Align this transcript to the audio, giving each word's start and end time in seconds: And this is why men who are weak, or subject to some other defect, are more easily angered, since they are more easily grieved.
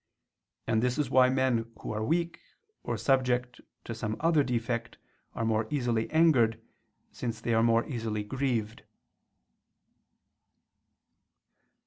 And 0.65 0.81
this 0.81 0.97
is 0.97 1.11
why 1.11 1.29
men 1.29 1.71
who 1.77 1.91
are 1.91 2.03
weak, 2.03 2.39
or 2.81 2.97
subject 2.97 3.61
to 3.83 3.93
some 3.93 4.17
other 4.19 4.41
defect, 4.43 4.97
are 5.35 5.45
more 5.45 5.67
easily 5.69 6.09
angered, 6.09 6.59
since 7.11 7.39
they 7.39 7.53
are 7.53 7.61
more 7.61 7.85
easily 7.85 8.23
grieved. 8.23 8.81